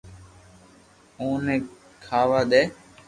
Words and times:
او 1.19 1.27
ني 1.45 1.55
کاوا 2.05 2.41
دي 2.51 2.61